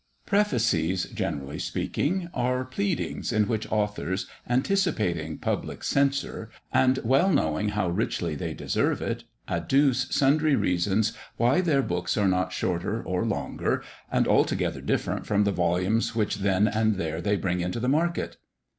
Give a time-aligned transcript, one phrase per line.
[0.25, 7.87] Prefaces, generally speaking, are pleadings, in which authors, anticipating public censure, and well knowing how
[7.87, 13.83] richly they deserve it, adduce sundry reasons why their books are not shorter or longer,
[14.11, 18.37] and altogether different from the volumes which then and there they bring into the market.